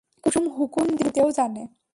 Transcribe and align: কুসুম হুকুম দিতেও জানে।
কুসুম 0.23 0.45
হুকুম 0.57 0.85
দিতেও 0.97 1.29
জানে। 1.31 1.63